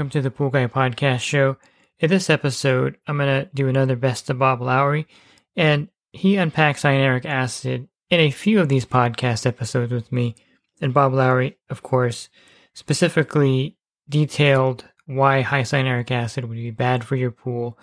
Welcome 0.00 0.08
to 0.08 0.22
the 0.22 0.30
Pool 0.30 0.48
Guy 0.48 0.66
Podcast 0.66 1.20
Show. 1.20 1.58
In 1.98 2.08
this 2.08 2.30
episode, 2.30 2.96
I'm 3.06 3.18
going 3.18 3.44
to 3.44 3.50
do 3.52 3.68
another 3.68 3.96
Best 3.96 4.30
of 4.30 4.38
Bob 4.38 4.62
Lowry, 4.62 5.06
and 5.56 5.88
he 6.10 6.36
unpacks 6.36 6.84
cyanuric 6.84 7.26
acid 7.26 7.86
in 8.08 8.18
a 8.18 8.30
few 8.30 8.60
of 8.60 8.70
these 8.70 8.86
podcast 8.86 9.44
episodes 9.44 9.92
with 9.92 10.10
me. 10.10 10.36
And 10.80 10.94
Bob 10.94 11.12
Lowry, 11.12 11.58
of 11.68 11.82
course, 11.82 12.30
specifically 12.72 13.76
detailed 14.08 14.86
why 15.04 15.42
high 15.42 15.64
cyanuric 15.64 16.10
acid 16.10 16.46
would 16.46 16.56
be 16.56 16.70
bad 16.70 17.04
for 17.04 17.16
your 17.16 17.30
pool, 17.30 17.78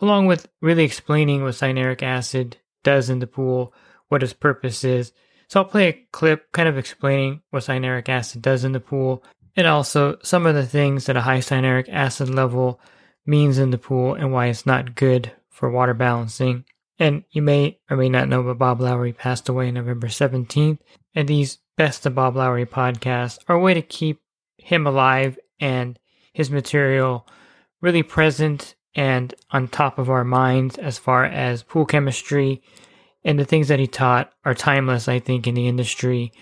along 0.00 0.26
with 0.26 0.48
really 0.60 0.82
explaining 0.82 1.44
what 1.44 1.54
cyanuric 1.54 2.02
acid 2.02 2.56
does 2.82 3.08
in 3.08 3.20
the 3.20 3.28
pool, 3.28 3.72
what 4.08 4.24
its 4.24 4.32
purpose 4.32 4.82
is. 4.82 5.12
So 5.46 5.60
I'll 5.60 5.66
play 5.66 5.86
a 5.86 6.06
clip 6.10 6.50
kind 6.50 6.68
of 6.68 6.76
explaining 6.76 7.42
what 7.50 7.62
cyanuric 7.62 8.08
acid 8.08 8.42
does 8.42 8.64
in 8.64 8.72
the 8.72 8.80
pool, 8.80 9.22
and 9.56 9.66
also 9.66 10.18
some 10.22 10.46
of 10.46 10.54
the 10.54 10.66
things 10.66 11.06
that 11.06 11.16
a 11.16 11.22
high 11.22 11.38
cyanuric 11.38 11.88
acid 11.88 12.30
level 12.30 12.80
means 13.26 13.58
in 13.58 13.70
the 13.70 13.78
pool 13.78 14.14
and 14.14 14.32
why 14.32 14.46
it's 14.46 14.66
not 14.66 14.94
good 14.94 15.32
for 15.48 15.70
water 15.70 15.94
balancing. 15.94 16.64
And 16.98 17.24
you 17.30 17.42
may 17.42 17.78
or 17.90 17.96
may 17.96 18.08
not 18.08 18.28
know, 18.28 18.42
but 18.42 18.58
Bob 18.58 18.80
Lowry 18.80 19.12
passed 19.12 19.48
away 19.48 19.70
November 19.70 20.08
17th. 20.08 20.78
And 21.14 21.28
these 21.28 21.58
Best 21.76 22.04
of 22.04 22.14
Bob 22.14 22.36
Lowry 22.36 22.66
podcasts 22.66 23.38
are 23.48 23.56
a 23.56 23.60
way 23.60 23.74
to 23.74 23.82
keep 23.82 24.20
him 24.58 24.86
alive 24.86 25.38
and 25.58 25.98
his 26.32 26.50
material 26.50 27.26
really 27.80 28.02
present 28.02 28.74
and 28.94 29.34
on 29.50 29.68
top 29.68 29.98
of 29.98 30.10
our 30.10 30.24
minds 30.24 30.76
as 30.76 30.98
far 30.98 31.24
as 31.24 31.62
pool 31.62 31.86
chemistry 31.86 32.62
and 33.24 33.38
the 33.38 33.44
things 33.44 33.68
that 33.68 33.78
he 33.78 33.86
taught 33.86 34.32
are 34.44 34.54
timeless, 34.54 35.08
I 35.08 35.18
think, 35.18 35.46
in 35.46 35.54
the 35.54 35.68
industry. 35.68 36.32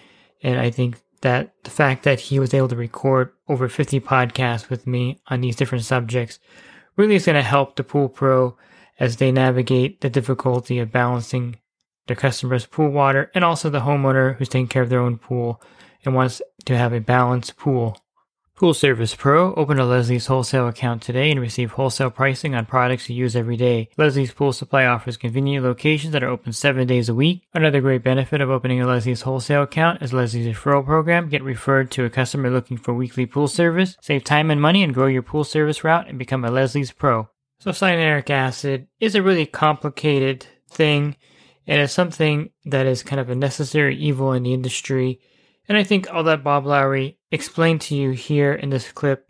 And 0.43 0.59
I 0.59 0.71
think 0.71 0.97
that 1.23 1.53
the 1.65 1.71
fact 1.71 2.05
that 2.05 2.21
he 2.21 2.39
was 2.39 2.55
able 2.55 2.69
to 2.69 2.77
record 2.77 3.33
over 3.49 3.69
50 3.69 4.01
podcasts 4.01 4.69
with 4.69 4.87
me 4.87 5.21
on 5.29 5.41
these 5.41 5.57
different 5.57 5.85
subjects 5.85 6.39
really 6.97 7.15
is 7.15 7.27
going 7.27 7.37
to 7.37 7.43
help 7.43 7.77
the 7.77 7.85
pool 7.85 8.09
pro 8.09 8.57
as 8.99 9.17
they 9.17 9.31
navigate 9.31 10.01
the 10.01 10.11
difficulty 10.11 10.79
of 10.79 10.93
balancing 10.93 11.57
their 12.07 12.17
customers' 12.17 12.67
pool 12.67 12.91
water 12.91 13.31
and 13.35 13.45
also 13.45 13.71
the 13.71 13.81
homeowner 13.81 14.37
who's 14.37 14.49
taking 14.49 14.67
care 14.67 14.83
of 14.83 14.89
their 14.89 15.01
own 15.01 15.19
pool 15.19 15.63
and 16.05 16.15
wants 16.15 16.43
to 16.65 16.77
have 16.77 16.93
a 16.93 17.01
balanced 17.01 17.57
pool. 17.57 17.97
Pool 18.59 18.75
Service 18.75 19.15
Pro. 19.15 19.55
Open 19.55 19.79
a 19.79 19.85
Leslie's 19.85 20.27
wholesale 20.27 20.67
account 20.67 21.01
today 21.01 21.31
and 21.31 21.39
receive 21.39 21.71
wholesale 21.71 22.11
pricing 22.11 22.57
on 22.57 22.67
products 22.67 23.09
you 23.09 23.15
use 23.15 23.37
every 23.37 23.57
day. 23.57 23.89
Leslie's 23.97 24.33
Pool 24.33 24.53
Supply 24.53 24.85
offers 24.85 25.17
convenient 25.17 25.65
locations 25.65 26.13
that 26.13 26.25
are 26.25 26.29
open 26.29 26.53
seven 26.53 26.85
days 26.85 27.09
a 27.09 27.15
week. 27.15 27.45
Another 27.55 27.81
great 27.81 28.03
benefit 28.03 28.41
of 28.41 28.51
opening 28.51 28.83
a 28.83 28.87
Leslie's 28.89 29.23
wholesale 29.23 29.63
account 29.63 30.03
is 30.03 30.13
Leslie's 30.13 30.49
referral 30.49 30.85
program. 30.85 31.29
Get 31.29 31.45
referred 31.45 31.93
to 31.93 32.05
a 32.05 32.11
customer 32.11 32.51
looking 32.51 32.77
for 32.77 32.93
weekly 32.93 33.27
pool 33.27 33.47
service. 33.47 33.97
Save 34.01 34.25
time 34.25 34.51
and 34.51 34.61
money 34.61 34.83
and 34.83 34.93
grow 34.93 35.07
your 35.07 35.23
pool 35.23 35.45
service 35.45 35.85
route 35.85 36.09
and 36.09 36.19
become 36.19 36.45
a 36.45 36.51
Leslie's 36.51 36.91
Pro. 36.91 37.29
So 37.61 37.71
cyanuric 37.71 38.29
acid 38.29 38.89
is 38.99 39.15
a 39.15 39.23
really 39.23 39.47
complicated 39.47 40.49
thing 40.69 41.15
and 41.69 41.81
it's 41.81 41.93
something 41.93 42.51
that 42.65 42.87
is 42.87 43.05
kind 43.05 43.21
of 43.21 43.31
a 43.31 43.37
necessary 43.37 43.97
evil 43.97 44.33
in 44.33 44.43
the 44.43 44.53
industry. 44.53 45.21
And 45.69 45.77
I 45.77 45.85
think 45.85 46.09
I'll 46.09 46.23
let 46.23 46.43
Bob 46.43 46.67
Lowry 46.67 47.19
explain 47.31 47.79
to 47.81 47.95
you 47.95 48.11
here 48.11 48.55
in 48.55 48.71
this 48.71 48.91
clip 48.91 49.29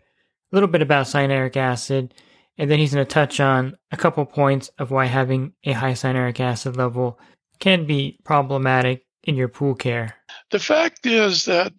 a 0.51 0.55
little 0.55 0.69
bit 0.69 0.81
about 0.81 1.05
cyanuric 1.05 1.57
acid, 1.57 2.13
and 2.57 2.71
then 2.71 2.79
he's 2.79 2.93
going 2.93 3.05
to 3.05 3.13
touch 3.13 3.39
on 3.39 3.77
a 3.91 3.97
couple 3.97 4.25
points 4.25 4.69
of 4.79 4.91
why 4.91 5.05
having 5.05 5.53
a 5.65 5.73
high 5.73 5.93
cyanuric 5.93 6.39
acid 6.39 6.77
level 6.77 7.19
can 7.59 7.85
be 7.85 8.19
problematic 8.23 9.05
in 9.23 9.35
your 9.35 9.49
pool 9.49 9.75
care. 9.75 10.15
The 10.51 10.59
fact 10.59 11.05
is 11.05 11.45
that 11.45 11.73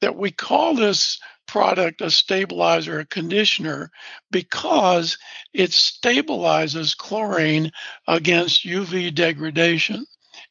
that 0.00 0.16
we 0.16 0.30
call 0.30 0.74
this 0.74 1.18
product 1.46 2.00
a 2.00 2.10
stabilizer, 2.10 3.00
a 3.00 3.06
conditioner, 3.06 3.90
because 4.30 5.18
it 5.52 5.70
stabilizes 5.70 6.96
chlorine 6.96 7.70
against 8.08 8.64
UV 8.64 9.14
degradation. 9.14 10.06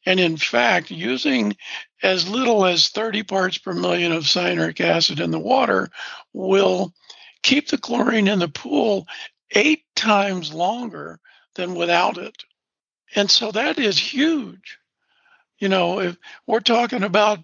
And 0.06 0.20
in 0.20 0.38
fact, 0.38 0.92
using 0.92 1.56
as 2.02 2.28
little 2.28 2.66
as 2.66 2.90
30 2.90 3.24
parts 3.24 3.58
per 3.58 3.74
million 3.74 4.12
of 4.12 4.24
cyanuric 4.24 4.82
acid 4.82 5.20
in 5.20 5.32
the 5.32 5.40
water 5.40 5.90
will 6.34 6.94
keep 7.42 7.70
the 7.70 7.78
chlorine 7.78 8.28
in 8.28 8.40
the 8.40 8.48
pool 8.48 9.08
eight 9.52 9.84
times 9.96 10.54
longer 10.54 11.20
than 11.56 11.76
without 11.76 12.18
it. 12.18 12.44
And 13.16 13.30
so 13.30 13.52
that 13.52 13.78
is 13.80 13.98
huge. 13.98 14.80
You 15.60 15.70
know, 15.70 16.00
if 16.02 16.18
we're 16.48 16.60
talking 16.60 17.04
about 17.04 17.40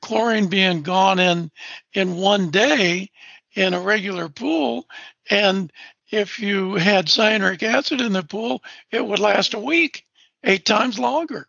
chlorine 0.00 0.48
being 0.48 0.82
gone 0.82 1.18
in 1.18 1.50
in 1.94 2.16
one 2.16 2.50
day 2.50 3.10
in 3.54 3.72
a 3.72 3.80
regular 3.80 4.28
pool, 4.28 4.86
and 5.30 5.72
if 6.10 6.38
you 6.38 6.74
had 6.74 7.06
cyanuric 7.06 7.62
acid 7.62 8.00
in 8.00 8.12
the 8.12 8.22
pool, 8.22 8.62
it 8.90 9.06
would 9.06 9.20
last 9.20 9.54
a 9.54 9.58
week, 9.58 10.04
eight 10.44 10.66
times 10.66 10.98
longer. 10.98 11.48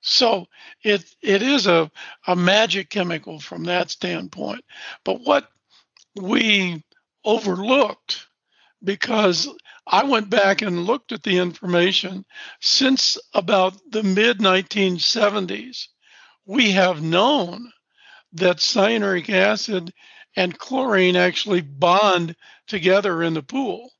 So 0.00 0.46
it 0.82 1.04
it 1.22 1.42
is 1.42 1.66
a, 1.66 1.90
a 2.26 2.36
magic 2.36 2.90
chemical 2.90 3.40
from 3.40 3.64
that 3.64 3.90
standpoint. 3.90 4.64
But 5.04 5.20
what 5.22 5.48
we 6.14 6.84
overlooked 7.24 8.26
because 8.82 9.48
I 9.86 10.04
went 10.04 10.30
back 10.30 10.62
and 10.62 10.84
looked 10.84 11.12
at 11.12 11.22
the 11.22 11.38
information 11.38 12.24
since 12.60 13.18
about 13.34 13.74
the 13.90 14.02
mid 14.02 14.38
1970s. 14.38 15.88
We 16.44 16.72
have 16.72 17.02
known 17.02 17.72
that 18.32 18.58
cyanuric 18.58 19.28
acid 19.30 19.92
and 20.36 20.58
chlorine 20.58 21.16
actually 21.16 21.62
bond 21.62 22.36
together 22.66 23.22
in 23.22 23.34
the 23.34 23.42
pool. 23.42 23.90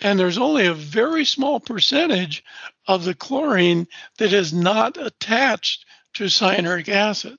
And 0.00 0.18
there's 0.18 0.38
only 0.38 0.66
a 0.66 0.74
very 0.74 1.24
small 1.24 1.60
percentage 1.60 2.42
of 2.86 3.04
the 3.04 3.14
chlorine 3.14 3.86
that 4.18 4.32
is 4.32 4.52
not 4.52 4.96
attached 4.96 5.84
to 6.14 6.24
cyanuric 6.24 6.88
acid. 6.88 7.36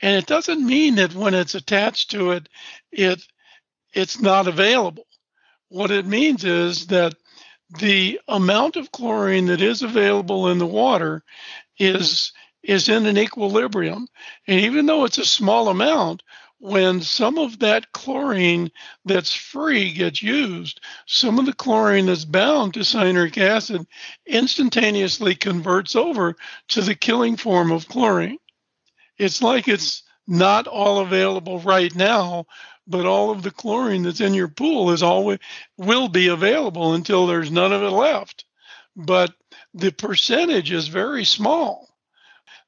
And 0.00 0.16
it 0.16 0.26
doesn't 0.26 0.64
mean 0.64 0.96
that 0.96 1.14
when 1.14 1.34
it's 1.34 1.54
attached 1.54 2.12
to 2.12 2.30
it, 2.32 2.48
it 2.92 3.20
it's 3.92 4.20
not 4.20 4.46
available. 4.46 5.06
What 5.68 5.90
it 5.90 6.06
means 6.06 6.44
is 6.44 6.86
that 6.88 7.14
the 7.78 8.20
amount 8.28 8.76
of 8.76 8.92
chlorine 8.92 9.46
that 9.46 9.60
is 9.60 9.82
available 9.82 10.48
in 10.48 10.58
the 10.58 10.66
water 10.66 11.22
is 11.78 12.32
is 12.62 12.88
in 12.88 13.06
an 13.06 13.18
equilibrium. 13.18 14.06
And 14.46 14.60
even 14.60 14.86
though 14.86 15.04
it's 15.04 15.18
a 15.18 15.24
small 15.24 15.68
amount, 15.68 16.22
when 16.60 17.00
some 17.00 17.38
of 17.38 17.60
that 17.60 17.92
chlorine 17.92 18.70
that's 19.04 19.32
free 19.32 19.92
gets 19.92 20.22
used, 20.22 20.80
some 21.06 21.38
of 21.38 21.46
the 21.46 21.52
chlorine 21.52 22.06
that's 22.06 22.24
bound 22.24 22.74
to 22.74 22.80
cyanuric 22.80 23.38
acid 23.38 23.86
instantaneously 24.26 25.34
converts 25.34 25.94
over 25.94 26.36
to 26.68 26.80
the 26.80 26.94
killing 26.94 27.36
form 27.36 27.70
of 27.70 27.88
chlorine. 27.88 28.38
It's 29.18 29.40
like 29.40 29.68
it's 29.68 30.02
not 30.26 30.66
all 30.66 31.00
available 31.00 31.60
right 31.60 31.94
now, 31.94 32.46
but 32.86 33.06
all 33.06 33.30
of 33.30 33.42
the 33.42 33.50
chlorine 33.50 34.02
that's 34.02 34.20
in 34.20 34.34
your 34.34 34.48
pool 34.48 34.90
is 34.90 35.02
always 35.02 35.38
will 35.76 36.08
be 36.08 36.28
available 36.28 36.94
until 36.94 37.26
there's 37.26 37.50
none 37.50 37.72
of 37.72 37.82
it 37.82 37.90
left. 37.90 38.44
But 38.96 39.32
the 39.74 39.92
percentage 39.92 40.72
is 40.72 40.88
very 40.88 41.24
small. 41.24 41.88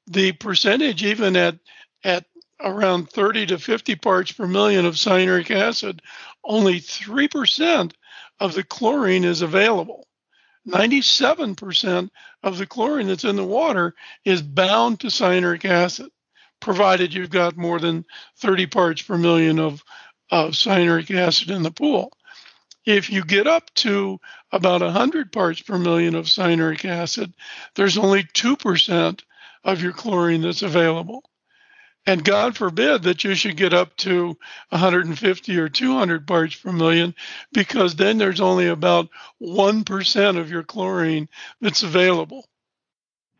The 0.07 0.31
percentage 0.31 1.03
even 1.03 1.35
at 1.35 1.59
at 2.03 2.25
around 2.63 3.09
30 3.09 3.47
to 3.47 3.59
50 3.59 3.95
parts 3.95 4.31
per 4.31 4.47
million 4.47 4.85
of 4.85 4.95
cyanuric 4.95 5.51
acid, 5.51 6.01
only 6.43 6.79
3% 6.79 7.93
of 8.39 8.53
the 8.53 8.63
chlorine 8.63 9.23
is 9.23 9.41
available. 9.41 10.07
97% 10.67 12.09
of 12.43 12.57
the 12.57 12.67
chlorine 12.67 13.07
that's 13.07 13.23
in 13.23 13.35
the 13.35 13.45
water 13.45 13.95
is 14.25 14.41
bound 14.41 14.99
to 14.99 15.07
cyanuric 15.07 15.65
acid, 15.65 16.11
provided 16.59 17.13
you've 17.13 17.29
got 17.29 17.57
more 17.57 17.79
than 17.79 18.05
30 18.37 18.67
parts 18.67 19.01
per 19.01 19.17
million 19.17 19.59
of, 19.59 19.83
of 20.29 20.51
cyanuric 20.51 21.15
acid 21.15 21.49
in 21.49 21.63
the 21.63 21.71
pool. 21.71 22.11
If 22.85 23.09
you 23.09 23.23
get 23.23 23.47
up 23.47 23.73
to 23.75 24.19
about 24.51 24.81
100 24.81 25.31
parts 25.31 25.61
per 25.61 25.77
million 25.77 26.15
of 26.15 26.25
cyanuric 26.25 26.85
acid, 26.85 27.33
there's 27.75 27.97
only 27.97 28.23
2% 28.23 29.21
of 29.63 29.81
your 29.81 29.93
chlorine 29.93 30.41
that's 30.41 30.63
available. 30.63 31.23
And 32.07 32.23
God 32.23 32.57
forbid 32.57 33.03
that 33.03 33.23
you 33.23 33.35
should 33.35 33.57
get 33.57 33.73
up 33.73 33.95
to 33.97 34.37
150 34.69 35.57
or 35.57 35.69
200 35.69 36.27
parts 36.27 36.55
per 36.55 36.71
million, 36.71 37.13
because 37.53 37.95
then 37.95 38.17
there's 38.17 38.41
only 38.41 38.67
about 38.67 39.09
1% 39.41 40.37
of 40.37 40.49
your 40.49 40.63
chlorine 40.63 41.29
that's 41.59 41.83
available. 41.83 42.45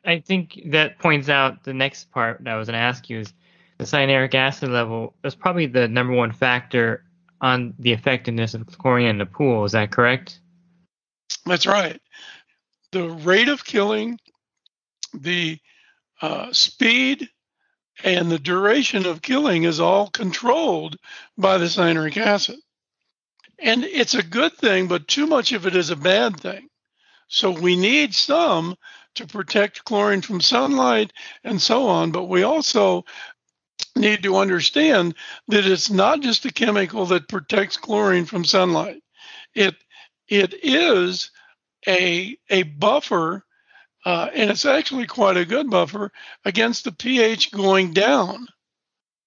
I 0.05 0.19
think 0.19 0.61
that 0.67 0.99
points 0.99 1.29
out 1.29 1.63
the 1.63 1.73
next 1.73 2.11
part 2.11 2.43
that 2.43 2.53
I 2.53 2.57
was 2.57 2.67
going 2.67 2.77
to 2.77 2.83
ask 2.83 3.09
you 3.09 3.19
is 3.19 3.33
the 3.77 3.85
cyanuric 3.85 4.35
acid 4.35 4.69
level 4.69 5.15
is 5.23 5.33
probably 5.33 5.65
the 5.65 5.87
number 5.87 6.13
one 6.13 6.31
factor 6.31 7.03
on 7.39 7.73
the 7.79 7.93
effectiveness 7.93 8.53
of 8.53 8.67
chlorine 8.77 9.07
in 9.07 9.17
the 9.17 9.25
pool. 9.25 9.65
Is 9.65 9.71
that 9.71 9.91
correct? 9.91 10.39
That's 11.45 11.65
right. 11.65 11.99
The 12.91 13.09
rate 13.09 13.47
of 13.47 13.65
killing, 13.65 14.19
the 15.13 15.57
uh, 16.21 16.53
speed, 16.53 17.27
and 18.03 18.31
the 18.31 18.39
duration 18.39 19.05
of 19.05 19.21
killing 19.21 19.63
is 19.63 19.79
all 19.79 20.09
controlled 20.09 20.97
by 21.37 21.57
the 21.57 21.65
cyanuric 21.65 22.17
acid. 22.17 22.57
And 23.59 23.83
it's 23.83 24.15
a 24.15 24.23
good 24.23 24.53
thing, 24.53 24.87
but 24.87 25.07
too 25.07 25.27
much 25.27 25.51
of 25.51 25.67
it 25.67 25.75
is 25.75 25.89
a 25.89 25.95
bad 25.95 26.39
thing. 26.39 26.67
So 27.27 27.51
we 27.51 27.75
need 27.75 28.13
some 28.13 28.75
to 29.15 29.27
protect 29.27 29.85
chlorine 29.85 30.21
from 30.21 30.41
sunlight 30.41 31.13
and 31.43 31.61
so 31.61 31.87
on, 31.87 32.11
but 32.11 32.25
we 32.25 32.43
also 32.43 33.05
need 33.95 34.23
to 34.23 34.37
understand 34.37 35.15
that 35.47 35.65
it's 35.65 35.89
not 35.89 36.21
just 36.21 36.45
a 36.45 36.53
chemical 36.53 37.05
that 37.07 37.27
protects 37.27 37.77
chlorine 37.77 38.25
from 38.25 38.45
sunlight. 38.45 39.01
It 39.53 39.75
it 40.27 40.53
is 40.63 41.31
a 41.87 42.37
a 42.49 42.63
buffer 42.63 43.45
uh, 44.05 44.29
and 44.33 44.49
it's 44.49 44.65
actually 44.65 45.05
quite 45.05 45.37
a 45.37 45.45
good 45.45 45.69
buffer 45.69 46.11
against 46.45 46.83
the 46.83 46.91
pH 46.91 47.51
going 47.51 47.93
down. 47.93 48.47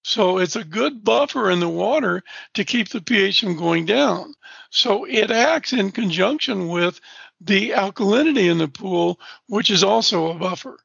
So 0.02 0.38
it's 0.38 0.56
a 0.56 0.64
good 0.64 1.02
buffer 1.02 1.50
in 1.50 1.60
the 1.60 1.68
water 1.68 2.22
to 2.54 2.64
keep 2.64 2.88
the 2.88 3.00
pH 3.00 3.40
from 3.40 3.56
going 3.56 3.86
down. 3.86 4.34
So 4.70 5.04
it 5.04 5.30
acts 5.30 5.72
in 5.72 5.92
conjunction 5.92 6.68
with 6.68 7.00
the 7.40 7.70
alkalinity 7.70 8.50
in 8.50 8.58
the 8.58 8.68
pool, 8.68 9.18
which 9.48 9.70
is 9.70 9.82
also 9.82 10.30
a 10.30 10.34
buffer. 10.34 10.78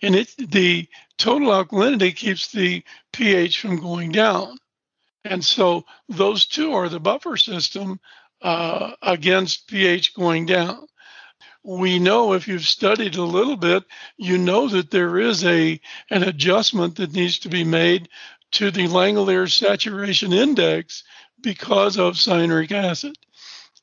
And 0.00 0.14
it 0.14 0.34
the 0.38 0.88
total 1.18 1.48
alkalinity 1.48 2.14
keeps 2.16 2.50
the 2.50 2.82
pH 3.12 3.60
from 3.60 3.80
going 3.80 4.10
down. 4.10 4.56
And 5.24 5.44
so 5.44 5.84
those 6.08 6.46
two 6.46 6.72
are 6.72 6.88
the 6.88 6.98
buffer 6.98 7.36
system 7.36 8.00
uh, 8.40 8.92
against 9.02 9.68
pH 9.68 10.14
going 10.14 10.46
down 10.46 10.86
we 11.64 11.98
know 11.98 12.32
if 12.32 12.48
you've 12.48 12.66
studied 12.66 13.16
a 13.16 13.22
little 13.22 13.56
bit, 13.56 13.84
you 14.16 14.36
know 14.38 14.68
that 14.68 14.90
there 14.90 15.18
is 15.18 15.44
a 15.44 15.80
an 16.10 16.22
adjustment 16.24 16.96
that 16.96 17.12
needs 17.12 17.38
to 17.40 17.48
be 17.48 17.64
made 17.64 18.08
to 18.52 18.70
the 18.70 18.88
Langelier 18.88 19.50
saturation 19.50 20.32
index 20.32 21.04
because 21.40 21.98
of 21.98 22.14
cyanuric 22.14 22.72
acid. 22.72 23.16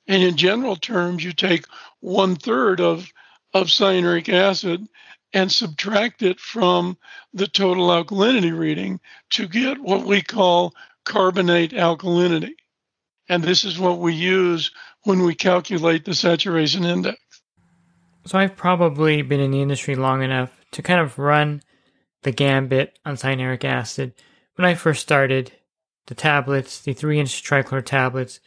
And 0.07 0.23
in 0.23 0.37
general 0.37 0.75
terms, 0.75 1.23
you 1.23 1.33
take 1.33 1.65
one 1.99 2.35
third 2.35 2.81
of, 2.81 3.11
of 3.53 3.67
cyanuric 3.67 4.29
acid 4.29 4.87
and 5.33 5.51
subtract 5.51 6.21
it 6.23 6.39
from 6.39 6.97
the 7.33 7.47
total 7.47 7.89
alkalinity 7.89 8.57
reading 8.57 8.99
to 9.31 9.47
get 9.47 9.79
what 9.79 10.03
we 10.03 10.21
call 10.21 10.73
carbonate 11.05 11.71
alkalinity. 11.71 12.55
And 13.27 13.43
this 13.43 13.63
is 13.63 13.77
what 13.77 13.99
we 13.99 14.13
use 14.13 14.71
when 15.03 15.21
we 15.23 15.35
calculate 15.35 16.03
the 16.03 16.15
saturation 16.15 16.83
index. 16.83 17.19
So 18.25 18.37
I've 18.37 18.55
probably 18.55 19.21
been 19.21 19.39
in 19.39 19.51
the 19.51 19.61
industry 19.61 19.95
long 19.95 20.21
enough 20.21 20.51
to 20.71 20.81
kind 20.81 20.99
of 20.99 21.17
run 21.17 21.61
the 22.23 22.31
gambit 22.31 22.99
on 23.05 23.15
cyanuric 23.15 23.63
acid. 23.63 24.13
When 24.55 24.65
I 24.65 24.75
first 24.75 25.01
started, 25.01 25.51
the 26.07 26.15
tablets, 26.15 26.81
the 26.81 26.93
3 26.93 27.19
inch 27.19 27.43
trichlor 27.43 27.83
tablets, 27.83 28.39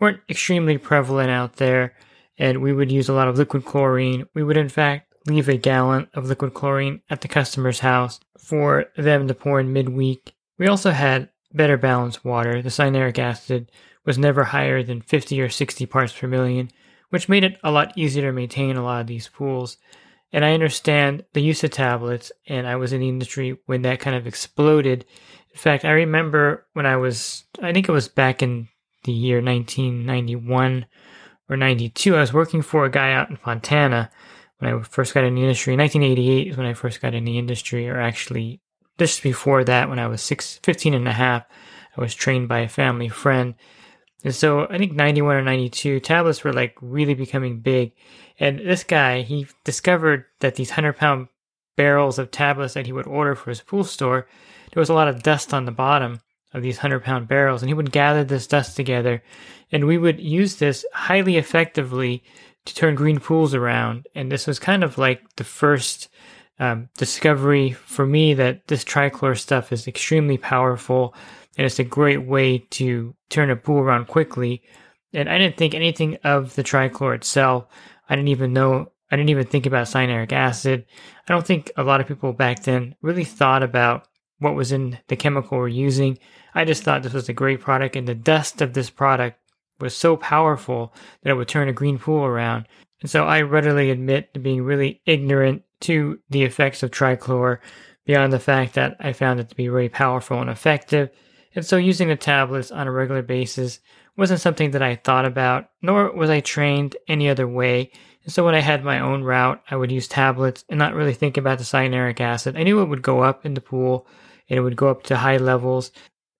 weren't 0.00 0.20
extremely 0.28 0.78
prevalent 0.78 1.30
out 1.30 1.56
there, 1.56 1.94
and 2.38 2.60
we 2.60 2.72
would 2.72 2.90
use 2.90 3.08
a 3.08 3.12
lot 3.12 3.28
of 3.28 3.38
liquid 3.38 3.64
chlorine. 3.64 4.26
We 4.34 4.42
would, 4.42 4.56
in 4.56 4.68
fact, 4.68 5.14
leave 5.26 5.48
a 5.48 5.56
gallon 5.56 6.08
of 6.14 6.26
liquid 6.26 6.54
chlorine 6.54 7.02
at 7.10 7.20
the 7.20 7.28
customer's 7.28 7.80
house 7.80 8.18
for 8.38 8.86
them 8.96 9.28
to 9.28 9.34
pour 9.34 9.60
in 9.60 9.72
midweek. 9.72 10.34
We 10.58 10.66
also 10.66 10.90
had 10.90 11.28
better 11.52 11.76
balanced 11.76 12.24
water. 12.24 12.62
The 12.62 12.70
cyanuric 12.70 13.18
acid 13.18 13.70
was 14.04 14.18
never 14.18 14.44
higher 14.44 14.82
than 14.82 15.02
50 15.02 15.40
or 15.40 15.50
60 15.50 15.86
parts 15.86 16.12
per 16.12 16.26
million, 16.26 16.70
which 17.10 17.28
made 17.28 17.44
it 17.44 17.58
a 17.62 17.70
lot 17.70 17.96
easier 17.96 18.22
to 18.22 18.32
maintain 18.32 18.76
a 18.76 18.82
lot 18.82 19.00
of 19.00 19.06
these 19.06 19.28
pools. 19.28 19.76
And 20.32 20.44
I 20.44 20.54
understand 20.54 21.24
the 21.32 21.42
use 21.42 21.62
of 21.64 21.70
tablets, 21.70 22.32
and 22.46 22.66
I 22.66 22.76
was 22.76 22.92
in 22.92 23.00
the 23.00 23.08
industry 23.08 23.58
when 23.66 23.82
that 23.82 24.00
kind 24.00 24.16
of 24.16 24.26
exploded. 24.26 25.04
In 25.50 25.58
fact, 25.58 25.84
I 25.84 25.90
remember 25.90 26.66
when 26.72 26.86
I 26.86 26.96
was, 26.96 27.44
I 27.60 27.72
think 27.72 27.88
it 27.88 27.92
was 27.92 28.08
back 28.08 28.42
in 28.42 28.68
the 29.04 29.12
year 29.12 29.42
1991 29.42 30.86
or 31.48 31.56
92, 31.56 32.16
I 32.16 32.20
was 32.20 32.32
working 32.32 32.62
for 32.62 32.84
a 32.84 32.90
guy 32.90 33.12
out 33.12 33.28
in 33.28 33.36
Fontana 33.36 34.10
when 34.58 34.72
I 34.72 34.82
first 34.82 35.14
got 35.14 35.24
in 35.24 35.34
the 35.34 35.42
industry. 35.42 35.76
1988 35.76 36.48
is 36.48 36.56
when 36.56 36.66
I 36.66 36.74
first 36.74 37.00
got 37.00 37.14
in 37.14 37.24
the 37.24 37.38
industry, 37.38 37.88
or 37.88 38.00
actually 38.00 38.60
just 38.98 39.22
before 39.22 39.64
that, 39.64 39.88
when 39.88 39.98
I 39.98 40.06
was 40.06 40.22
six, 40.22 40.60
15 40.62 40.94
and 40.94 41.08
a 41.08 41.12
half, 41.12 41.44
I 41.96 42.00
was 42.00 42.14
trained 42.14 42.48
by 42.48 42.60
a 42.60 42.68
family 42.68 43.08
friend. 43.08 43.54
And 44.24 44.34
so 44.34 44.66
I 44.68 44.78
think 44.78 44.92
91 44.92 45.36
or 45.36 45.42
92, 45.42 46.00
tablets 46.00 46.44
were 46.44 46.52
like 46.52 46.74
really 46.80 47.14
becoming 47.14 47.60
big. 47.60 47.92
And 48.38 48.58
this 48.58 48.84
guy, 48.84 49.22
he 49.22 49.46
discovered 49.64 50.24
that 50.40 50.56
these 50.56 50.70
100 50.70 50.94
pound 50.94 51.28
barrels 51.76 52.18
of 52.18 52.30
tablets 52.30 52.74
that 52.74 52.86
he 52.86 52.92
would 52.92 53.06
order 53.06 53.34
for 53.34 53.50
his 53.50 53.62
pool 53.62 53.84
store, 53.84 54.28
there 54.72 54.80
was 54.80 54.90
a 54.90 54.94
lot 54.94 55.08
of 55.08 55.22
dust 55.22 55.54
on 55.54 55.64
the 55.64 55.72
bottom 55.72 56.20
of 56.52 56.62
these 56.62 56.78
100 56.78 57.02
pound 57.02 57.28
barrels. 57.28 57.62
And 57.62 57.68
he 57.68 57.74
would 57.74 57.92
gather 57.92 58.24
this 58.24 58.46
dust 58.46 58.76
together. 58.76 59.22
And 59.72 59.86
we 59.86 59.98
would 59.98 60.20
use 60.20 60.56
this 60.56 60.84
highly 60.92 61.36
effectively 61.36 62.22
to 62.66 62.74
turn 62.74 62.94
green 62.94 63.20
pools 63.20 63.54
around. 63.54 64.06
And 64.14 64.30
this 64.30 64.46
was 64.46 64.58
kind 64.58 64.84
of 64.84 64.98
like 64.98 65.22
the 65.36 65.44
first 65.44 66.08
um, 66.58 66.90
discovery 66.98 67.72
for 67.72 68.04
me 68.04 68.34
that 68.34 68.66
this 68.68 68.84
trichlor 68.84 69.36
stuff 69.38 69.72
is 69.72 69.88
extremely 69.88 70.36
powerful 70.36 71.14
and 71.56 71.66
it's 71.66 71.78
a 71.78 71.84
great 71.84 72.24
way 72.24 72.58
to 72.70 73.14
turn 73.28 73.50
a 73.50 73.56
pool 73.56 73.78
around 73.78 74.06
quickly. 74.06 74.62
And 75.12 75.28
I 75.28 75.38
didn't 75.38 75.56
think 75.56 75.74
anything 75.74 76.18
of 76.24 76.54
the 76.54 76.62
trichlor 76.62 77.14
itself. 77.14 77.66
I 78.08 78.16
didn't 78.16 78.28
even 78.28 78.52
know, 78.52 78.92
I 79.10 79.16
didn't 79.16 79.30
even 79.30 79.46
think 79.46 79.66
about 79.66 79.86
cyanuric 79.86 80.32
acid. 80.32 80.86
I 81.28 81.32
don't 81.32 81.46
think 81.46 81.70
a 81.76 81.82
lot 81.82 82.00
of 82.00 82.06
people 82.06 82.32
back 82.32 82.62
then 82.62 82.94
really 83.02 83.24
thought 83.24 83.62
about 83.62 84.06
what 84.38 84.54
was 84.54 84.72
in 84.72 84.98
the 85.08 85.16
chemical 85.16 85.58
we're 85.58 85.68
using. 85.68 86.18
I 86.54 86.64
just 86.64 86.82
thought 86.82 87.02
this 87.02 87.12
was 87.12 87.28
a 87.28 87.34
great 87.34 87.60
product, 87.60 87.94
and 87.94 88.08
the 88.08 88.14
dust 88.14 88.60
of 88.60 88.72
this 88.72 88.90
product 88.90 89.38
was 89.78 89.96
so 89.96 90.16
powerful 90.16 90.92
that 91.22 91.30
it 91.30 91.34
would 91.34 91.48
turn 91.48 91.68
a 91.68 91.72
green 91.72 91.98
pool 91.98 92.24
around. 92.24 92.66
And 93.00 93.10
so 93.10 93.24
I 93.24 93.42
readily 93.42 93.90
admit 93.90 94.34
to 94.34 94.40
being 94.40 94.62
really 94.62 95.00
ignorant 95.06 95.62
to 95.82 96.18
the 96.28 96.42
effects 96.42 96.82
of 96.82 96.90
trichlor 96.90 97.58
beyond 98.04 98.32
the 98.32 98.40
fact 98.40 98.74
that 98.74 98.96
I 99.00 99.12
found 99.12 99.40
it 99.40 99.48
to 99.48 99.54
be 99.54 99.68
really 99.68 99.88
powerful 99.88 100.40
and 100.40 100.50
effective. 100.50 101.10
And 101.54 101.66
so 101.66 101.76
using 101.76 102.08
the 102.08 102.16
tablets 102.16 102.70
on 102.70 102.86
a 102.86 102.92
regular 102.92 103.22
basis 103.22 103.80
wasn't 104.16 104.40
something 104.40 104.72
that 104.72 104.82
I 104.82 104.96
thought 104.96 105.24
about, 105.24 105.70
nor 105.82 106.12
was 106.12 106.30
I 106.30 106.40
trained 106.40 106.96
any 107.08 107.28
other 107.28 107.48
way. 107.48 107.90
And 108.24 108.32
so 108.32 108.44
when 108.44 108.54
I 108.54 108.60
had 108.60 108.84
my 108.84 109.00
own 109.00 109.24
route, 109.24 109.62
I 109.70 109.76
would 109.76 109.90
use 109.90 110.06
tablets 110.06 110.64
and 110.68 110.78
not 110.78 110.94
really 110.94 111.14
think 111.14 111.36
about 111.36 111.58
the 111.58 111.64
cyanuric 111.64 112.20
acid. 112.20 112.56
I 112.56 112.62
knew 112.62 112.80
it 112.80 112.88
would 112.88 113.02
go 113.02 113.20
up 113.20 113.46
in 113.46 113.54
the 113.54 113.60
pool 113.60 114.06
and 114.48 114.58
it 114.58 114.62
would 114.62 114.76
go 114.76 114.88
up 114.88 115.04
to 115.04 115.16
high 115.16 115.38
levels 115.38 115.90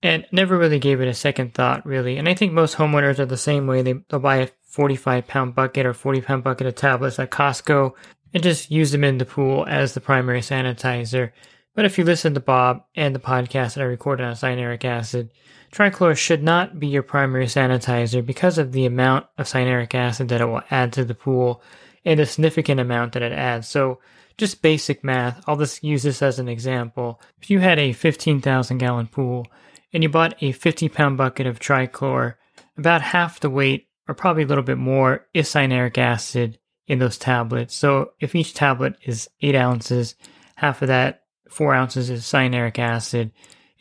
and 0.03 0.27
never 0.33 0.57
really 0.57 0.79
gave 0.79 1.01
it 1.01 1.09
a 1.09 1.15
second 1.15 1.55
thought, 1.55 1.85
really. 1.85 2.17
And 2.17 2.29
I 2.29 2.35
think 2.35 2.53
most 2.53 2.77
homeowners 2.77 3.19
are 3.19 3.27
the 3.27 3.37
same 3.37 3.67
way. 3.67 3.83
They, 3.83 3.95
they'll 4.09 4.21
buy 4.21 4.37
a 4.37 4.49
45 4.65 5.27
pound 5.27 5.55
bucket 5.55 5.87
or 5.87 5.93
40 5.93 6.21
pound 6.21 6.45
bucket 6.45 6.67
of 6.67 6.75
tablets 6.75 7.19
at 7.19 7.31
Costco 7.31 7.95
and 8.33 8.43
just 8.43 8.71
use 8.71 8.93
them 8.93 9.05
in 9.05 9.19
the 9.19 9.25
pool 9.25 9.67
as 9.69 9.95
the 9.95 10.01
primary 10.01 10.41
sanitizer. 10.41 11.33
But 11.81 11.87
if 11.87 11.97
you 11.97 12.05
listen 12.05 12.35
to 12.35 12.41
Bob 12.41 12.85
and 12.95 13.15
the 13.15 13.21
podcast 13.21 13.73
that 13.73 13.81
I 13.81 13.85
recorded 13.85 14.27
on 14.27 14.35
cyanuric 14.35 14.85
acid, 14.85 15.31
trichlor 15.73 16.15
should 16.15 16.43
not 16.43 16.79
be 16.79 16.89
your 16.89 17.03
primary 17.03 17.47
sanitizer 17.47 18.23
because 18.23 18.59
of 18.59 18.73
the 18.73 18.85
amount 18.85 19.25
of 19.39 19.47
cyanuric 19.47 19.95
acid 19.95 20.29
that 20.29 20.43
it 20.43 20.45
will 20.45 20.61
add 20.71 20.93
to 20.93 21.07
the 21.07 21.15
pool 21.15 21.63
and 22.05 22.21
the 22.21 22.27
significant 22.27 22.81
amount 22.81 23.15
that 23.15 23.23
it 23.23 23.33
adds. 23.33 23.67
So 23.67 23.99
just 24.37 24.61
basic 24.61 25.03
math, 25.03 25.43
I'll 25.47 25.57
just 25.57 25.83
use 25.83 26.03
this 26.03 26.21
as 26.21 26.39
an 26.39 26.51
example. 26.51 27.19
If 27.41 27.49
you 27.49 27.61
had 27.61 27.79
a 27.79 27.95
15,000 27.95 28.77
gallon 28.77 29.07
pool 29.07 29.47
and 29.91 30.03
you 30.03 30.11
bought 30.11 30.37
a 30.43 30.53
50 30.53 30.91
pound 30.91 31.17
bucket 31.17 31.47
of 31.47 31.61
trichlor, 31.61 32.35
about 32.77 33.01
half 33.01 33.41
the 33.41 33.49
weight, 33.49 33.89
or 34.07 34.15
probably 34.15 34.43
a 34.43 34.47
little 34.47 34.63
bit 34.63 34.77
more, 34.77 35.25
is 35.33 35.49
cyanuric 35.49 35.97
acid 35.97 36.59
in 36.87 36.99
those 36.99 37.17
tablets. 37.17 37.75
So 37.75 38.11
if 38.21 38.35
each 38.35 38.53
tablet 38.53 38.97
is 39.03 39.31
8 39.41 39.55
ounces, 39.55 40.15
half 40.57 40.83
of 40.83 40.89
that 40.89 41.23
four 41.51 41.75
ounces 41.75 42.09
of 42.11 42.19
cyanuric 42.19 42.79
acid. 42.79 43.33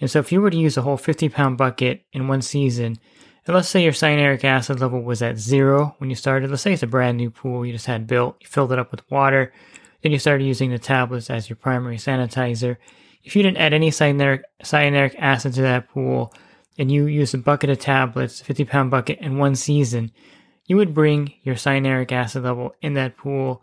And 0.01 0.09
so 0.09 0.19
if 0.19 0.31
you 0.31 0.41
were 0.41 0.49
to 0.49 0.57
use 0.57 0.77
a 0.77 0.81
whole 0.81 0.97
50 0.97 1.29
pound 1.29 1.57
bucket 1.57 2.05
in 2.11 2.27
one 2.27 2.41
season, 2.41 2.97
and 3.45 3.55
let's 3.55 3.69
say 3.69 3.83
your 3.83 3.93
cyanuric 3.93 4.43
acid 4.43 4.79
level 4.79 5.01
was 5.01 5.21
at 5.21 5.37
zero 5.37 5.95
when 5.99 6.09
you 6.09 6.15
started, 6.15 6.49
let's 6.49 6.61
say 6.61 6.73
it's 6.73 6.83
a 6.83 6.87
brand 6.87 7.17
new 7.17 7.29
pool 7.29 7.65
you 7.65 7.73
just 7.73 7.85
had 7.85 8.07
built, 8.07 8.37
you 8.41 8.47
filled 8.47 8.71
it 8.71 8.79
up 8.79 8.91
with 8.91 9.09
water, 9.09 9.53
then 10.01 10.11
you 10.11 10.19
started 10.19 10.43
using 10.45 10.71
the 10.71 10.79
tablets 10.79 11.29
as 11.29 11.49
your 11.49 11.55
primary 11.55 11.97
sanitizer. 11.97 12.77
If 13.23 13.35
you 13.35 13.43
didn't 13.43 13.57
add 13.57 13.73
any 13.73 13.91
cyanuric, 13.91 14.41
cyanuric 14.63 15.15
acid 15.19 15.53
to 15.53 15.61
that 15.61 15.89
pool 15.89 16.33
and 16.77 16.91
you 16.91 17.07
used 17.07 17.35
a 17.35 17.37
bucket 17.37 17.69
of 17.69 17.79
tablets, 17.79 18.41
50 18.41 18.65
pound 18.65 18.91
bucket, 18.91 19.19
in 19.19 19.37
one 19.37 19.55
season, 19.55 20.11
you 20.65 20.77
would 20.77 20.93
bring 20.93 21.33
your 21.43 21.55
cyanuric 21.55 22.11
acid 22.11 22.43
level 22.43 22.73
in 22.81 22.93
that 22.93 23.17
pool 23.17 23.61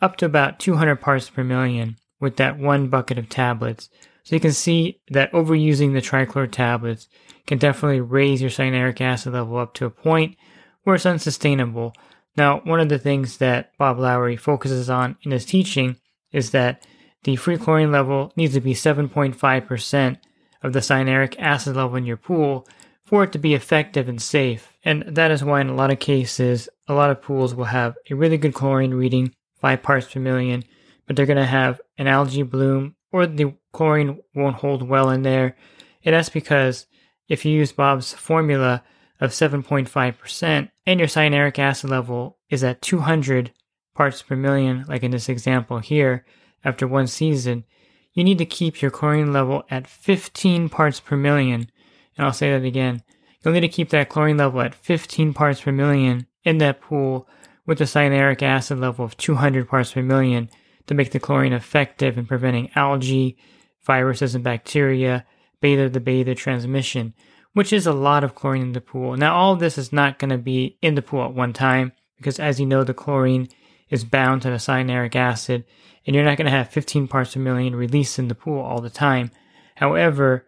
up 0.00 0.16
to 0.16 0.26
about 0.26 0.58
200 0.58 0.96
parts 0.96 1.30
per 1.30 1.44
million 1.44 1.96
with 2.20 2.36
that 2.36 2.58
one 2.58 2.88
bucket 2.88 3.18
of 3.18 3.28
tablets. 3.28 3.88
So 4.24 4.34
you 4.34 4.40
can 4.40 4.52
see 4.52 5.00
that 5.10 5.32
overusing 5.32 5.92
the 5.92 6.00
trichlor 6.00 6.50
tablets 6.50 7.08
can 7.46 7.58
definitely 7.58 8.00
raise 8.00 8.40
your 8.40 8.50
cyanuric 8.50 9.00
acid 9.00 9.34
level 9.34 9.58
up 9.58 9.74
to 9.74 9.86
a 9.86 9.90
point 9.90 10.36
where 10.82 10.96
it's 10.96 11.06
unsustainable. 11.06 11.94
Now, 12.36 12.60
one 12.64 12.80
of 12.80 12.88
the 12.88 12.98
things 12.98 13.38
that 13.38 13.70
Bob 13.78 13.98
Lowry 13.98 14.36
focuses 14.36 14.90
on 14.90 15.16
in 15.22 15.30
his 15.30 15.46
teaching 15.46 15.96
is 16.32 16.50
that 16.50 16.86
the 17.22 17.36
free 17.36 17.56
chlorine 17.56 17.92
level 17.92 18.32
needs 18.36 18.54
to 18.54 18.60
be 18.60 18.74
7.5% 18.74 20.16
of 20.62 20.72
the 20.72 20.80
cyanuric 20.80 21.38
acid 21.38 21.76
level 21.76 21.96
in 21.96 22.04
your 22.04 22.16
pool 22.16 22.66
for 23.04 23.24
it 23.24 23.32
to 23.32 23.38
be 23.38 23.54
effective 23.54 24.08
and 24.08 24.20
safe. 24.20 24.76
And 24.84 25.04
that 25.06 25.30
is 25.30 25.44
why, 25.44 25.60
in 25.60 25.68
a 25.68 25.74
lot 25.74 25.92
of 25.92 26.00
cases, 26.00 26.68
a 26.88 26.94
lot 26.94 27.10
of 27.10 27.22
pools 27.22 27.54
will 27.54 27.64
have 27.66 27.96
a 28.10 28.14
really 28.14 28.36
good 28.36 28.54
chlorine 28.54 28.94
reading, 28.94 29.34
5 29.60 29.82
parts 29.82 30.12
per 30.12 30.20
million, 30.20 30.64
but 31.06 31.14
they're 31.14 31.26
going 31.26 31.36
to 31.36 31.44
have 31.44 31.80
an 31.98 32.06
algae 32.06 32.42
bloom 32.42 32.94
or 33.12 33.26
the 33.26 33.54
chlorine 33.72 34.20
won't 34.34 34.56
hold 34.56 34.88
well 34.88 35.10
in 35.10 35.22
there. 35.22 35.56
And 36.04 36.14
that's 36.14 36.28
because 36.28 36.86
if 37.28 37.44
you 37.44 37.52
use 37.52 37.72
Bob's 37.72 38.12
formula 38.12 38.82
of 39.20 39.30
7.5% 39.30 40.70
and 40.86 41.00
your 41.00 41.08
cyanuric 41.08 41.58
acid 41.58 41.90
level 41.90 42.38
is 42.50 42.62
at 42.62 42.82
200 42.82 43.52
parts 43.94 44.22
per 44.22 44.36
million, 44.36 44.84
like 44.88 45.02
in 45.02 45.10
this 45.10 45.28
example 45.28 45.78
here, 45.78 46.24
after 46.64 46.86
one 46.86 47.06
season, 47.06 47.64
you 48.12 48.24
need 48.24 48.38
to 48.38 48.46
keep 48.46 48.80
your 48.80 48.90
chlorine 48.90 49.32
level 49.32 49.64
at 49.70 49.86
15 49.86 50.68
parts 50.68 51.00
per 51.00 51.16
million. 51.16 51.70
And 52.16 52.26
I'll 52.26 52.32
say 52.32 52.50
that 52.52 52.64
again. 52.64 53.02
You'll 53.42 53.54
need 53.54 53.60
to 53.60 53.68
keep 53.68 53.90
that 53.90 54.08
chlorine 54.08 54.36
level 54.36 54.60
at 54.60 54.74
15 54.74 55.32
parts 55.34 55.60
per 55.60 55.72
million 55.72 56.26
in 56.44 56.58
that 56.58 56.80
pool 56.80 57.28
with 57.66 57.80
a 57.80 57.84
cyanuric 57.84 58.42
acid 58.42 58.78
level 58.78 59.04
of 59.04 59.16
200 59.16 59.68
parts 59.68 59.92
per 59.92 60.02
million 60.02 60.48
to 60.86 60.94
make 60.94 61.10
the 61.10 61.20
chlorine 61.20 61.52
effective 61.52 62.16
in 62.18 62.26
preventing 62.26 62.70
algae, 62.74 63.36
viruses, 63.84 64.34
and 64.34 64.44
bacteria, 64.44 65.24
bather 65.60 65.88
to 65.88 66.00
bather 66.00 66.34
transmission, 66.34 67.14
which 67.52 67.72
is 67.72 67.86
a 67.86 67.92
lot 67.92 68.24
of 68.24 68.34
chlorine 68.34 68.62
in 68.62 68.72
the 68.72 68.80
pool. 68.80 69.16
Now, 69.16 69.34
all 69.34 69.54
of 69.54 69.60
this 69.60 69.78
is 69.78 69.92
not 69.92 70.18
going 70.18 70.30
to 70.30 70.38
be 70.38 70.78
in 70.82 70.94
the 70.94 71.02
pool 71.02 71.24
at 71.24 71.34
one 71.34 71.52
time 71.52 71.92
because, 72.16 72.38
as 72.38 72.60
you 72.60 72.66
know, 72.66 72.84
the 72.84 72.94
chlorine 72.94 73.48
is 73.88 74.04
bound 74.04 74.42
to 74.42 74.50
the 74.50 74.56
cyanuric 74.56 75.14
acid, 75.14 75.64
and 76.06 76.14
you're 76.14 76.24
not 76.24 76.36
going 76.36 76.46
to 76.46 76.50
have 76.50 76.68
15 76.68 77.08
parts 77.08 77.34
per 77.34 77.40
million 77.40 77.74
released 77.74 78.18
in 78.18 78.28
the 78.28 78.34
pool 78.34 78.60
all 78.60 78.80
the 78.80 78.90
time. 78.90 79.30
However, 79.76 80.46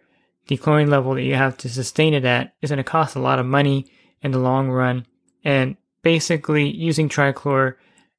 the 0.48 0.56
chlorine 0.56 0.90
level 0.90 1.14
that 1.14 1.22
you 1.22 1.34
have 1.34 1.56
to 1.58 1.68
sustain 1.68 2.14
it 2.14 2.24
at 2.24 2.54
is 2.62 2.70
going 2.70 2.78
to 2.78 2.84
cost 2.84 3.16
a 3.16 3.20
lot 3.20 3.38
of 3.38 3.46
money 3.46 3.86
in 4.22 4.30
the 4.32 4.38
long 4.38 4.70
run. 4.70 5.06
And 5.44 5.76
basically, 6.02 6.68
using 6.68 7.08
trichlor, 7.08 7.74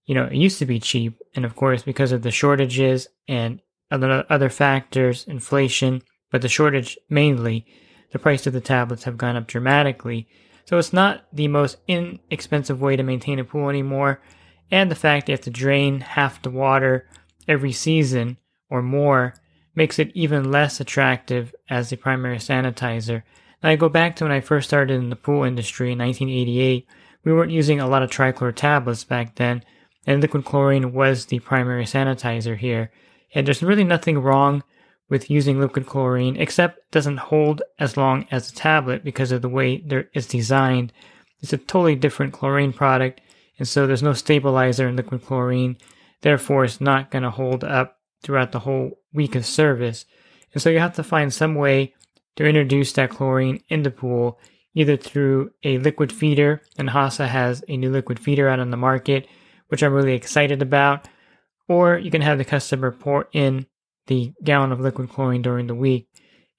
you 0.10 0.16
know, 0.16 0.26
it 0.26 0.34
used 0.34 0.58
to 0.58 0.66
be 0.66 0.80
cheap. 0.80 1.22
And 1.36 1.46
of 1.46 1.56
course, 1.56 1.84
because 1.84 2.12
of 2.12 2.24
the 2.24 2.32
shortages 2.32 3.08
and 3.28 3.62
other, 3.92 4.26
other 4.28 4.50
factors, 4.50 5.24
inflation, 5.28 6.02
but 6.32 6.42
the 6.42 6.50
shortage 6.50 6.98
mainly, 7.10 7.68
the 8.12 8.18
price 8.18 8.48
of 8.48 8.54
the 8.54 8.60
tablets 8.60 9.04
have 9.04 9.20
gone 9.20 9.36
up 9.36 9.46
dramatically. 9.46 10.28
So 10.66 10.80
it's 10.80 10.94
not 10.94 11.26
the 11.32 11.48
most 11.48 11.78
inexpensive 11.88 12.82
way 12.82 12.96
to 12.96 13.04
maintain 13.04 13.38
a 13.38 13.44
pool 13.44 13.70
anymore. 13.70 14.20
And 14.72 14.90
the 14.90 14.96
fact 14.96 15.30
you 15.30 15.34
have 15.34 15.42
to 15.42 15.52
drain 15.52 16.00
half 16.00 16.42
the 16.42 16.50
water 16.50 17.08
every 17.48 17.72
season 17.72 18.38
or 18.68 18.82
more 18.82 19.36
makes 19.76 20.00
it 20.00 20.12
even 20.16 20.50
less 20.50 20.80
attractive 20.80 21.54
as 21.70 21.92
a 21.92 21.98
primary 21.98 22.38
sanitizer. 22.38 23.22
Now 23.62 23.70
I 23.70 23.76
go 23.76 23.90
back 23.90 24.16
to 24.16 24.24
when 24.24 24.32
I 24.32 24.42
first 24.42 24.70
started 24.70 24.96
in 24.96 25.12
the 25.12 25.16
pool 25.16 25.44
industry 25.44 25.92
in 25.92 26.00
1988. 26.00 26.88
We 27.24 27.32
weren't 27.32 27.52
using 27.52 27.80
a 27.80 27.88
lot 27.88 28.02
of 28.02 28.10
trichlor 28.10 28.56
tablets 28.56 29.04
back 29.04 29.36
then, 29.36 29.64
and 30.10 30.24
liquid 30.24 30.44
chlorine 30.44 30.92
was 30.92 31.28
the 31.28 31.38
primary 31.38 31.86
sanitizer 31.86 32.58
here. 32.58 32.92
And 33.36 33.46
there's 33.46 33.62
really 33.62 33.84
nothing 33.84 34.18
wrong 34.18 34.64
with 35.08 35.30
using 35.30 35.60
liquid 35.60 35.86
chlorine, 35.86 36.36
except 36.36 36.80
it 36.80 36.92
doesn't 36.92 37.18
hold 37.18 37.62
as 37.78 37.96
long 37.96 38.26
as 38.32 38.50
a 38.50 38.56
tablet 38.56 39.04
because 39.04 39.32
of 39.32 39.44
the 39.44 39.50
way 39.50 39.84
it's 40.14 40.26
designed. 40.26 40.92
It's 41.42 41.54
a 41.54 41.58
totally 41.58 41.96
different 41.96 42.34
chlorine 42.34 42.74
product, 42.74 43.22
and 43.60 43.68
so 43.68 43.86
there's 43.86 44.02
no 44.02 44.14
stabilizer 44.14 44.88
in 44.88 44.96
liquid 44.96 45.24
chlorine. 45.24 45.78
Therefore, 46.22 46.66
it's 46.66 46.82
not 46.82 47.12
going 47.12 47.24
to 47.24 47.30
hold 47.30 47.64
up 47.64 48.00
throughout 48.24 48.52
the 48.52 48.60
whole 48.60 49.00
week 49.14 49.36
of 49.36 49.46
service. 49.46 50.06
And 50.54 50.62
so 50.62 50.72
you 50.72 50.80
have 50.80 50.96
to 50.96 51.04
find 51.04 51.32
some 51.32 51.54
way 51.54 51.94
to 52.36 52.48
introduce 52.48 52.92
that 52.94 53.12
chlorine 53.12 53.62
in 53.70 53.84
the 53.84 53.92
pool, 53.92 54.40
either 54.74 54.98
through 54.98 55.52
a 55.64 55.78
liquid 55.78 56.12
feeder, 56.12 56.64
and 56.80 56.90
HASA 56.90 57.28
has 57.28 57.64
a 57.68 57.78
new 57.78 57.92
liquid 57.92 58.20
feeder 58.20 58.50
out 58.50 58.60
on 58.60 58.72
the 58.72 58.78
market, 58.78 59.28
which 59.70 59.82
I'm 59.82 59.94
really 59.94 60.14
excited 60.14 60.62
about, 60.62 61.08
or 61.68 61.98
you 61.98 62.12
can 62.12 62.22
have 62.22 62.38
the 62.38 62.46
customer 62.46 62.92
pour 62.92 63.28
in 63.32 63.66
the 64.08 64.34
gallon 64.44 64.72
of 64.72 64.80
liquid 64.80 65.10
chlorine 65.10 65.42
during 65.42 65.68
the 65.68 65.76
week. 65.76 66.08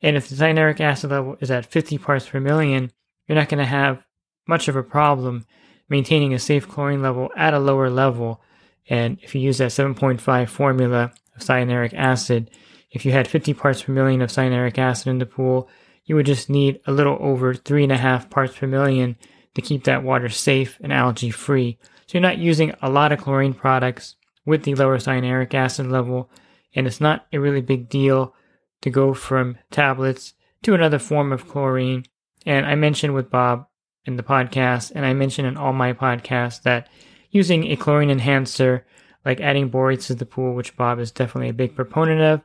And 0.02 0.16
if 0.16 0.28
the 0.28 0.36
cyanuric 0.36 0.80
acid 0.80 1.10
level 1.10 1.36
is 1.40 1.50
at 1.50 1.66
50 1.66 1.98
parts 1.98 2.26
per 2.26 2.40
million, 2.40 2.90
you're 3.26 3.36
not 3.36 3.48
going 3.48 3.58
to 3.58 3.66
have 3.66 4.02
much 4.48 4.68
of 4.68 4.76
a 4.76 4.82
problem 4.82 5.46
maintaining 5.88 6.32
a 6.32 6.38
safe 6.38 6.68
chlorine 6.68 7.02
level 7.02 7.30
at 7.36 7.54
a 7.54 7.58
lower 7.58 7.90
level. 7.90 8.40
And 8.88 9.18
if 9.22 9.34
you 9.34 9.40
use 9.40 9.58
that 9.58 9.70
7.5 9.70 10.48
formula 10.48 11.12
of 11.36 11.42
cyanuric 11.42 11.92
acid, 11.94 12.50
if 12.90 13.04
you 13.04 13.12
had 13.12 13.28
50 13.28 13.54
parts 13.54 13.82
per 13.82 13.92
million 13.92 14.22
of 14.22 14.30
cyanuric 14.30 14.78
acid 14.78 15.08
in 15.08 15.18
the 15.18 15.26
pool, 15.26 15.68
you 16.04 16.14
would 16.14 16.26
just 16.26 16.48
need 16.50 16.80
a 16.86 16.92
little 16.92 17.18
over 17.20 17.54
3.5 17.54 18.30
parts 18.30 18.56
per 18.56 18.66
million 18.66 19.16
to 19.54 19.62
keep 19.62 19.84
that 19.84 20.02
water 20.02 20.28
safe 20.28 20.78
and 20.80 20.92
algae 20.92 21.30
free. 21.30 21.78
So 22.10 22.18
you're 22.18 22.22
not 22.22 22.38
using 22.38 22.74
a 22.82 22.90
lot 22.90 23.12
of 23.12 23.20
chlorine 23.20 23.54
products 23.54 24.16
with 24.44 24.64
the 24.64 24.74
lower 24.74 24.98
cyanuric 24.98 25.54
acid 25.54 25.86
level, 25.86 26.28
and 26.74 26.84
it's 26.84 27.00
not 27.00 27.28
a 27.32 27.38
really 27.38 27.60
big 27.60 27.88
deal 27.88 28.34
to 28.80 28.90
go 28.90 29.14
from 29.14 29.58
tablets 29.70 30.34
to 30.64 30.74
another 30.74 30.98
form 30.98 31.30
of 31.30 31.46
chlorine. 31.46 32.02
And 32.44 32.66
I 32.66 32.74
mentioned 32.74 33.14
with 33.14 33.30
Bob 33.30 33.68
in 34.06 34.16
the 34.16 34.24
podcast, 34.24 34.90
and 34.92 35.06
I 35.06 35.12
mentioned 35.12 35.46
in 35.46 35.56
all 35.56 35.72
my 35.72 35.92
podcasts 35.92 36.60
that 36.62 36.88
using 37.30 37.68
a 37.68 37.76
chlorine 37.76 38.10
enhancer, 38.10 38.84
like 39.24 39.40
adding 39.40 39.70
borates 39.70 40.08
to 40.08 40.16
the 40.16 40.26
pool, 40.26 40.56
which 40.56 40.76
Bob 40.76 40.98
is 40.98 41.12
definitely 41.12 41.50
a 41.50 41.54
big 41.54 41.76
proponent 41.76 42.22
of, 42.22 42.40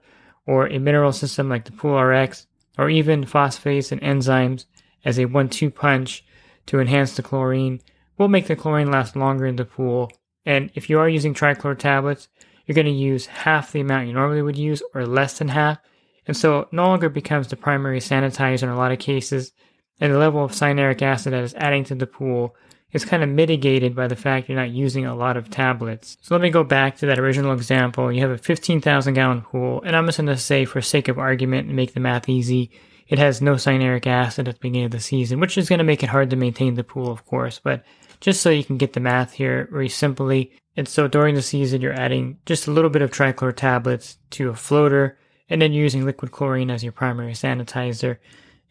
or 0.46 0.68
a 0.68 0.78
mineral 0.78 1.12
system 1.12 1.50
like 1.50 1.66
the 1.66 1.72
Pool 1.72 2.00
RX, 2.00 2.46
or 2.78 2.88
even 2.88 3.26
phosphates 3.26 3.92
and 3.92 4.02
enzymes 4.02 4.66
as 5.04 5.18
a 5.18 5.26
one 5.26 5.50
two 5.50 5.72
punch 5.72 6.24
to 6.68 6.80
enhance 6.80 7.16
the 7.16 7.24
chlorine, 7.24 7.82
will 8.18 8.28
make 8.28 8.48
the 8.48 8.56
chlorine 8.56 8.92
last 8.92 9.16
longer 9.16 9.46
in 9.46 9.56
the 9.56 9.66
pool. 9.66 10.12
And 10.46 10.72
if 10.76 10.90
you 10.90 11.00
are 11.00 11.10
using 11.10 11.34
trichlor 11.34 11.78
tablets, 11.78 12.28
you're 12.66 12.76
going 12.76 12.86
to 12.86 12.92
use 12.92 13.26
half 13.26 13.72
the 13.72 13.82
amount 13.82 14.08
you 14.08 14.14
normally 14.14 14.42
would 14.42 14.58
use, 14.58 14.82
or 14.94 15.06
less 15.06 15.38
than 15.38 15.50
half. 15.50 15.80
And 16.28 16.36
so 16.36 16.62
it 16.62 16.74
no 16.74 16.86
longer 16.88 17.10
becomes 17.10 17.48
the 17.48 17.56
primary 17.56 18.00
sanitizer 18.00 18.64
in 18.64 18.70
a 18.70 18.78
lot 18.78 18.92
of 18.92 19.00
cases, 19.00 19.52
and 20.00 20.14
the 20.14 20.18
level 20.18 20.44
of 20.44 20.52
cyanuric 20.52 21.02
acid 21.02 21.34
that 21.34 21.44
is 21.44 21.54
adding 21.56 21.84
to 21.86 21.96
the 21.96 22.08
pool 22.08 22.56
is 22.92 23.06
kind 23.06 23.24
of 23.24 23.30
mitigated 23.30 23.96
by 23.96 24.08
the 24.08 24.16
fact 24.16 24.48
you're 24.48 24.58
not 24.58 24.72
using 24.72 25.06
a 25.06 25.16
lot 25.16 25.38
of 25.38 25.50
tablets. 25.50 26.18
So 26.22 26.34
let 26.34 26.42
me 26.42 26.50
go 26.50 26.64
back 26.64 26.98
to 26.98 27.06
that 27.08 27.20
original 27.20 27.52
example. 27.52 28.12
You 28.12 28.22
have 28.22 28.32
a 28.32 28.38
15,000 28.38 29.14
gallon 29.14 29.42
pool, 29.42 29.82
and 29.86 29.96
I'm 29.96 30.06
just 30.06 30.18
going 30.18 30.28
to 30.28 30.38
say, 30.38 30.66
for 30.66 30.82
sake 30.82 31.08
of 31.08 31.20
argument 31.20 31.68
and 31.68 31.76
make 31.76 31.94
the 31.94 32.00
math 32.00 32.30
easy, 32.30 32.72
it 33.08 33.20
has 33.20 33.42
no 33.42 33.54
cyanuric 33.54 34.08
acid 34.08 34.48
at 34.48 34.56
the 34.56 34.60
beginning 34.60 34.86
of 34.86 34.92
the 34.92 35.00
season, 35.00 35.40
which 35.40 35.58
is 35.58 35.70
going 35.70 35.80
to 35.80 35.86
make 35.86 36.04
it 36.04 36.10
hard 36.10 36.30
to 36.32 36.36
maintain 36.36 36.74
the 36.74 36.84
pool, 36.84 37.12
of 37.12 37.26
course. 37.26 37.60
But 37.64 37.84
just 38.20 38.42
so 38.42 38.50
you 38.50 38.64
can 38.64 38.78
get 38.78 38.94
the 38.94 39.00
math 39.00 39.34
here 39.34 39.68
very 39.72 39.90
simply, 39.90 40.52
and 40.76 40.88
so 40.88 41.08
during 41.08 41.36
the 41.36 41.42
season, 41.42 41.82
you're 41.82 41.94
adding 41.94 42.40
just 42.46 42.68
a 42.68 42.72
little 42.72 42.90
bit 42.90 43.02
of 43.02 43.12
trichlor 43.12 43.56
tablets 43.56 44.18
to 44.32 44.50
a 44.50 44.56
floater, 44.56 45.18
and 45.50 45.62
then 45.62 45.74
using 45.74 46.06
liquid 46.06 46.32
chlorine 46.32 46.72
as 46.72 46.84
your 46.84 46.92
primary 46.92 47.34
sanitizer. 47.34 48.18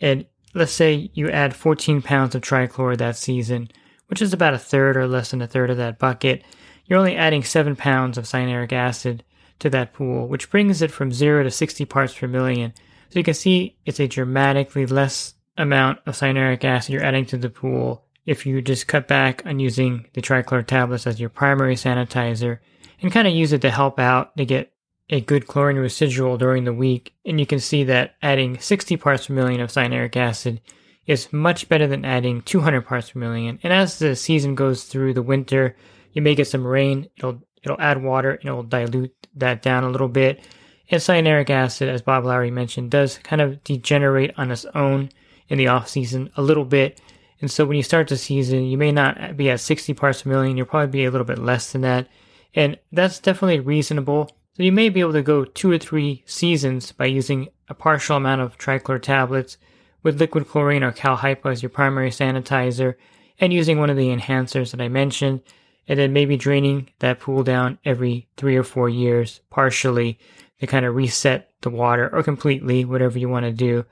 And 0.00 0.26
let's 0.54 0.72
say 0.72 1.10
you 1.14 1.30
add 1.30 1.54
14 1.54 2.02
pounds 2.02 2.34
of 2.34 2.42
trichlor 2.42 2.96
that 2.96 3.16
season, 3.16 3.68
which 4.08 4.20
is 4.20 4.32
about 4.32 4.54
a 4.54 4.58
third 4.58 4.96
or 4.96 5.06
less 5.06 5.30
than 5.30 5.42
a 5.42 5.46
third 5.46 5.70
of 5.70 5.76
that 5.76 5.98
bucket. 5.98 6.42
You're 6.86 6.98
only 6.98 7.16
adding 7.16 7.44
7 7.44 7.76
pounds 7.76 8.18
of 8.18 8.24
cyanuric 8.24 8.72
acid 8.72 9.24
to 9.60 9.70
that 9.70 9.92
pool, 9.92 10.26
which 10.28 10.50
brings 10.50 10.82
it 10.82 10.90
from 10.90 11.12
0 11.12 11.44
to 11.44 11.50
60 11.50 11.84
parts 11.84 12.14
per 12.14 12.26
million. 12.26 12.74
So 13.14 13.20
you 13.20 13.24
can 13.24 13.34
see 13.34 13.76
it's 13.86 14.00
a 14.00 14.08
dramatically 14.08 14.86
less 14.86 15.34
amount 15.56 16.00
of 16.04 16.16
cyanuric 16.16 16.64
acid 16.64 16.92
you're 16.94 17.04
adding 17.04 17.24
to 17.26 17.36
the 17.36 17.48
pool 17.48 18.04
if 18.26 18.44
you 18.44 18.60
just 18.60 18.88
cut 18.88 19.06
back 19.06 19.46
on 19.46 19.60
using 19.60 20.06
the 20.14 20.20
trichlor 20.20 20.66
tablets 20.66 21.06
as 21.06 21.20
your 21.20 21.28
primary 21.28 21.76
sanitizer 21.76 22.58
and 23.00 23.12
kind 23.12 23.28
of 23.28 23.32
use 23.32 23.52
it 23.52 23.60
to 23.60 23.70
help 23.70 24.00
out 24.00 24.36
to 24.36 24.44
get 24.44 24.72
a 25.10 25.20
good 25.20 25.46
chlorine 25.46 25.76
residual 25.76 26.36
during 26.36 26.64
the 26.64 26.72
week, 26.72 27.14
and 27.24 27.38
you 27.38 27.46
can 27.46 27.60
see 27.60 27.84
that 27.84 28.16
adding 28.20 28.58
60 28.58 28.96
parts 28.96 29.28
per 29.28 29.34
million 29.34 29.60
of 29.60 29.70
cyanuric 29.70 30.16
acid 30.16 30.60
is 31.06 31.32
much 31.32 31.68
better 31.68 31.86
than 31.86 32.04
adding 32.04 32.42
200 32.42 32.80
parts 32.84 33.12
per 33.12 33.20
million. 33.20 33.60
And 33.62 33.72
as 33.72 34.00
the 34.00 34.16
season 34.16 34.56
goes 34.56 34.86
through 34.86 35.14
the 35.14 35.22
winter, 35.22 35.76
you 36.14 36.20
may 36.20 36.34
get 36.34 36.48
some 36.48 36.66
rain, 36.66 37.08
it'll 37.16 37.40
it'll 37.62 37.80
add 37.80 38.02
water 38.02 38.32
and 38.32 38.44
it'll 38.44 38.64
dilute 38.64 39.28
that 39.36 39.62
down 39.62 39.84
a 39.84 39.90
little 39.90 40.08
bit. 40.08 40.44
Cyanuric 40.90 41.50
acid, 41.50 41.88
as 41.88 42.02
Bob 42.02 42.24
Lowry 42.24 42.50
mentioned, 42.50 42.90
does 42.90 43.18
kind 43.18 43.40
of 43.40 43.62
degenerate 43.64 44.32
on 44.36 44.50
its 44.50 44.64
own 44.74 45.10
in 45.48 45.58
the 45.58 45.68
off 45.68 45.88
season 45.88 46.30
a 46.36 46.42
little 46.42 46.64
bit. 46.64 47.00
And 47.40 47.50
so 47.50 47.64
when 47.64 47.76
you 47.76 47.82
start 47.82 48.08
the 48.08 48.16
season, 48.16 48.64
you 48.64 48.78
may 48.78 48.92
not 48.92 49.36
be 49.36 49.50
at 49.50 49.60
60 49.60 49.94
parts 49.94 50.22
per 50.22 50.30
million. 50.30 50.56
You'll 50.56 50.66
probably 50.66 50.90
be 50.90 51.04
a 51.04 51.10
little 51.10 51.26
bit 51.26 51.38
less 51.38 51.72
than 51.72 51.82
that. 51.82 52.08
And 52.54 52.78
that's 52.92 53.18
definitely 53.18 53.60
reasonable. 53.60 54.30
So 54.56 54.62
you 54.62 54.72
may 54.72 54.88
be 54.88 55.00
able 55.00 55.14
to 55.14 55.22
go 55.22 55.44
two 55.44 55.70
or 55.70 55.78
three 55.78 56.22
seasons 56.26 56.92
by 56.92 57.06
using 57.06 57.48
a 57.68 57.74
partial 57.74 58.16
amount 58.16 58.40
of 58.40 58.58
trichlor 58.58 59.02
tablets 59.02 59.56
with 60.02 60.20
liquid 60.20 60.48
chlorine 60.48 60.84
or 60.84 60.92
cal 60.92 61.16
hypo 61.16 61.50
as 61.50 61.62
your 61.62 61.70
primary 61.70 62.10
sanitizer 62.10 62.94
and 63.40 63.52
using 63.52 63.78
one 63.78 63.90
of 63.90 63.96
the 63.96 64.14
enhancers 64.14 64.70
that 64.70 64.80
I 64.80 64.88
mentioned, 64.88 65.40
and 65.88 65.98
then 65.98 66.12
maybe 66.12 66.36
draining 66.36 66.88
that 67.00 67.18
pool 67.18 67.42
down 67.42 67.78
every 67.84 68.28
three 68.36 68.56
or 68.56 68.62
four 68.62 68.88
years 68.88 69.40
partially 69.50 70.18
to 70.60 70.66
kind 70.66 70.86
of 70.86 70.94
reset 70.94 71.50
the 71.62 71.70
water 71.70 72.08
or 72.12 72.22
completely, 72.22 72.84
whatever 72.84 73.18
you 73.18 73.28
want 73.28 73.44
to 73.44 73.52
do. 73.52 73.84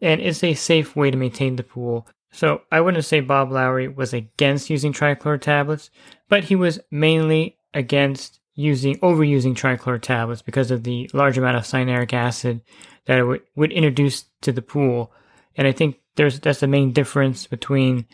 And 0.00 0.20
it's 0.20 0.42
a 0.42 0.54
safe 0.54 0.96
way 0.96 1.10
to 1.10 1.16
maintain 1.16 1.56
the 1.56 1.62
pool. 1.62 2.06
So 2.32 2.62
I 2.70 2.80
wouldn't 2.80 3.04
say 3.04 3.20
Bob 3.20 3.50
Lowry 3.50 3.88
was 3.88 4.12
against 4.12 4.70
using 4.70 4.92
trichlor 4.92 5.40
tablets, 5.40 5.90
but 6.28 6.44
he 6.44 6.54
was 6.54 6.78
mainly 6.90 7.56
against 7.74 8.40
using 8.54 8.98
overusing 8.98 9.54
trichlor 9.54 10.00
tablets 10.00 10.42
because 10.42 10.70
of 10.70 10.84
the 10.84 11.10
large 11.12 11.38
amount 11.38 11.56
of 11.56 11.64
cyanuric 11.64 12.12
acid 12.12 12.60
that 13.06 13.18
it 13.18 13.24
would, 13.24 13.42
would 13.56 13.72
introduce 13.72 14.24
to 14.42 14.52
the 14.52 14.62
pool. 14.62 15.12
And 15.56 15.66
I 15.66 15.72
think 15.72 15.98
there's 16.16 16.40
that's 16.40 16.60
the 16.60 16.66
main 16.66 16.92
difference 16.92 17.46
between 17.46 18.06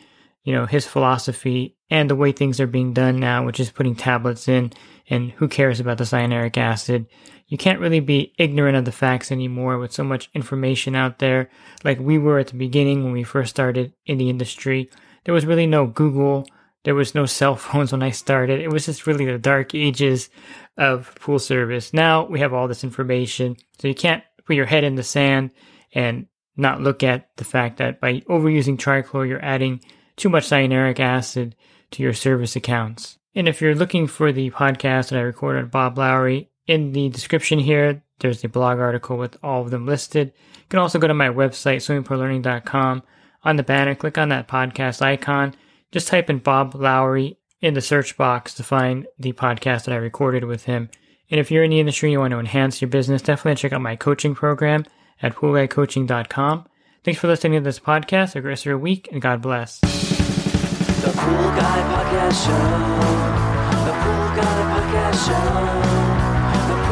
you 0.44 0.52
know 0.52 0.66
his 0.66 0.86
philosophy 0.86 1.76
and 1.90 2.08
the 2.08 2.16
way 2.16 2.32
things 2.32 2.60
are 2.60 2.66
being 2.66 2.92
done 2.92 3.18
now, 3.18 3.44
which 3.44 3.60
is 3.60 3.70
putting 3.70 3.94
tablets 3.94 4.48
in. 4.48 4.72
And 5.08 5.30
who 5.32 5.48
cares 5.48 5.78
about 5.78 5.98
the 5.98 6.04
cyanuric 6.04 6.56
acid? 6.56 7.06
You 7.48 7.56
can't 7.56 7.80
really 7.80 8.00
be 8.00 8.32
ignorant 8.38 8.76
of 8.76 8.84
the 8.84 8.92
facts 8.92 9.30
anymore 9.30 9.78
with 9.78 9.92
so 9.92 10.02
much 10.02 10.30
information 10.34 10.96
out 10.96 11.20
there. 11.20 11.48
Like 11.84 12.00
we 12.00 12.18
were 12.18 12.38
at 12.38 12.48
the 12.48 12.56
beginning 12.56 13.04
when 13.04 13.12
we 13.12 13.22
first 13.22 13.50
started 13.50 13.92
in 14.04 14.18
the 14.18 14.28
industry. 14.28 14.90
There 15.24 15.34
was 15.34 15.46
really 15.46 15.66
no 15.66 15.86
Google. 15.86 16.46
There 16.84 16.94
was 16.94 17.14
no 17.14 17.24
cell 17.24 17.54
phones 17.56 17.92
when 17.92 18.02
I 18.02 18.10
started. 18.10 18.60
It 18.60 18.70
was 18.70 18.86
just 18.86 19.06
really 19.06 19.26
the 19.26 19.38
dark 19.38 19.74
ages 19.74 20.28
of 20.76 21.14
pool 21.20 21.38
service. 21.38 21.92
Now 21.92 22.26
we 22.26 22.40
have 22.40 22.52
all 22.52 22.66
this 22.66 22.84
information. 22.84 23.56
So 23.80 23.86
you 23.86 23.94
can't 23.94 24.24
put 24.44 24.56
your 24.56 24.66
head 24.66 24.84
in 24.84 24.96
the 24.96 25.02
sand 25.04 25.50
and 25.92 26.26
not 26.56 26.80
look 26.80 27.02
at 27.02 27.28
the 27.36 27.44
fact 27.44 27.76
that 27.78 28.00
by 28.00 28.20
overusing 28.20 28.76
trichlor, 28.76 29.28
you're 29.28 29.44
adding 29.44 29.80
too 30.16 30.28
much 30.28 30.48
cyanuric 30.48 30.98
acid 30.98 31.54
to 31.92 32.02
your 32.02 32.14
service 32.14 32.56
accounts. 32.56 33.18
And 33.34 33.46
if 33.46 33.60
you're 33.60 33.74
looking 33.74 34.06
for 34.06 34.32
the 34.32 34.50
podcast 34.50 35.10
that 35.10 35.18
I 35.18 35.22
recorded 35.22 35.70
Bob 35.70 35.98
Lowry, 35.98 36.50
in 36.66 36.92
the 36.92 37.08
description 37.08 37.58
here, 37.58 38.02
there's 38.18 38.42
the 38.42 38.49
blog 38.49 38.78
article 38.78 39.16
with 39.16 39.37
all 39.42 39.62
of 39.62 39.70
them 39.70 39.87
listed. 39.87 40.32
You 40.56 40.64
can 40.68 40.78
also 40.78 40.99
go 40.99 41.06
to 41.06 41.14
my 41.14 41.28
website, 41.28 41.76
swimmingpoollearning.com. 41.76 43.02
On 43.44 43.56
the 43.56 43.62
banner, 43.62 43.94
click 43.94 44.18
on 44.18 44.30
that 44.30 44.49
podcast 44.49 45.02
icon. 45.02 45.54
Just 45.92 46.08
type 46.08 46.28
in 46.28 46.38
Bob 46.38 46.75
Lowry 46.75 47.38
in 47.61 47.75
the 47.75 47.80
search 47.80 48.16
box 48.16 48.54
to 48.54 48.62
find 48.62 49.06
the 49.18 49.32
podcast 49.32 49.85
that 49.85 49.92
I 49.92 49.96
recorded 49.96 50.44
with 50.44 50.64
him. 50.64 50.90
And 51.30 51.40
if 51.40 51.50
you're 51.50 51.64
in 51.64 51.70
the 51.70 51.80
industry 51.80 52.08
and 52.08 52.12
you 52.12 52.20
want 52.20 52.32
to 52.32 52.38
enhance 52.38 52.80
your 52.80 52.88
business, 52.88 53.23
definitely 53.23 53.56
check 53.56 53.73
out 53.73 53.80
my 53.80 53.96
coaching 53.96 54.35
program 54.35 54.85
at 55.23 55.35
poolguycoaching.com. 55.35 56.66
Thanks 57.04 57.20
for 57.20 57.28
listening 57.28 57.61
to 57.61 57.64
this 57.64 57.78
podcast. 57.78 58.35
Have 58.35 58.44
a 58.44 58.49
rest 58.49 58.66
week, 58.66 59.08
and 59.12 59.23
God 59.23 59.40
bless. 59.40 59.80
The 59.80 61.12
Pool 61.12 61.50
Guy 61.54 61.82
Podcast 61.94 62.44
Show. 62.44 62.52
The 63.85 63.92
Pool 64.02 64.26
Guy 64.37 64.61
Podcast 64.73 65.26
Show. 66.30 66.36